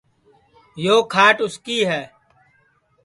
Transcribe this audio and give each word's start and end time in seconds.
یو 0.83 0.95
کھاٹ 1.13 1.37
اُس 1.45 1.55
کی 1.65 1.77
ہے 1.89 2.01